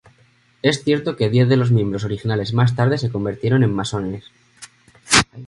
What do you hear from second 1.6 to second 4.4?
miembros originales más tarde se convirtieron en masones.